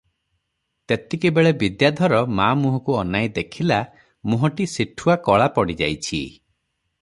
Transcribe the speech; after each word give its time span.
ତେତିକିବେଳେ 0.91 1.51
ବିଦ୍ୟାଧର 1.63 2.21
ମା 2.39 2.47
ମୁହଁକୁ 2.61 2.95
ଅନାଇ 3.03 3.29
ଦେଖିଲା, 3.37 3.79
ମୁହଁଟି 4.33 4.69
ସିଠୁଆ 4.73 5.19
କଳା 5.29 5.51
ପଡ଼ିଯାଇଛି। 5.61 6.25